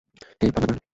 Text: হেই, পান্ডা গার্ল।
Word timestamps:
হেই, 0.39 0.51
পান্ডা 0.55 0.67
গার্ল। 0.67 0.81